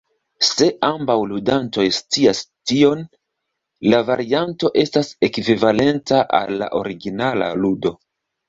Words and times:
Se 0.47 0.67
ambaŭ 0.85 1.17
ludantoj 1.31 1.85
scias 1.97 2.41
tion, 2.71 3.03
la 3.93 4.01
varianto 4.09 4.73
estas 4.85 5.13
ekvivalenta 5.29 6.23
al 6.43 6.57
la 6.63 6.75
originala 6.83 7.53
ludo. 7.63 7.95